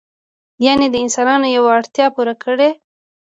یعنې 0.65 0.87
د 0.91 0.95
انسانانو 1.03 1.47
یوه 1.55 1.69
اړتیا 1.77 2.05
پوره 2.15 2.35
کړي. 2.43 2.69